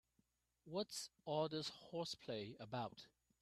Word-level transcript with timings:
What's 0.65 1.11
all 1.25 1.47
this 1.47 1.69
horseplay 1.69 2.55
about? 2.59 3.05